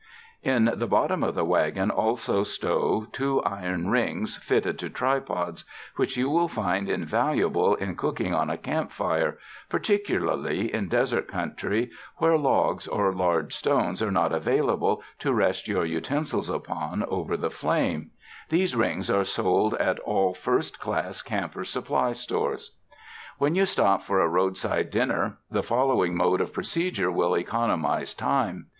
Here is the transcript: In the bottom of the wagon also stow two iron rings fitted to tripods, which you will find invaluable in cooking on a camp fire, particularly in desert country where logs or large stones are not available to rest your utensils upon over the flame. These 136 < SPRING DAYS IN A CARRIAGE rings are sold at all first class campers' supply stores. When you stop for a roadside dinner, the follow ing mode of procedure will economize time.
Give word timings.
In 0.41 0.73
the 0.77 0.87
bottom 0.87 1.21
of 1.21 1.35
the 1.35 1.45
wagon 1.45 1.91
also 1.91 2.43
stow 2.43 3.05
two 3.11 3.39
iron 3.43 3.87
rings 3.89 4.37
fitted 4.37 4.79
to 4.79 4.89
tripods, 4.89 5.63
which 5.95 6.17
you 6.17 6.27
will 6.27 6.47
find 6.47 6.89
invaluable 6.89 7.75
in 7.75 7.95
cooking 7.95 8.33
on 8.33 8.49
a 8.49 8.57
camp 8.57 8.91
fire, 8.91 9.37
particularly 9.69 10.73
in 10.73 10.87
desert 10.87 11.27
country 11.27 11.91
where 12.17 12.35
logs 12.35 12.87
or 12.87 13.13
large 13.13 13.55
stones 13.55 14.01
are 14.01 14.09
not 14.09 14.33
available 14.33 15.03
to 15.19 15.31
rest 15.31 15.67
your 15.67 15.85
utensils 15.85 16.49
upon 16.49 17.03
over 17.07 17.37
the 17.37 17.51
flame. 17.51 18.09
These 18.49 18.75
136 18.75 19.29
< 19.31 19.31
SPRING 19.31 19.45
DAYS 19.45 19.45
IN 19.45 19.75
A 19.75 19.77
CARRIAGE 19.77 19.81
rings 19.85 19.99
are 19.99 19.99
sold 19.99 19.99
at 19.99 19.99
all 19.99 20.33
first 20.33 20.79
class 20.79 21.21
campers' 21.21 21.69
supply 21.69 22.13
stores. 22.13 22.75
When 23.37 23.53
you 23.53 23.67
stop 23.67 24.01
for 24.01 24.19
a 24.19 24.27
roadside 24.27 24.89
dinner, 24.89 25.37
the 25.51 25.61
follow 25.61 26.03
ing 26.03 26.17
mode 26.17 26.41
of 26.41 26.51
procedure 26.53 27.11
will 27.11 27.35
economize 27.35 28.15
time. 28.15 28.65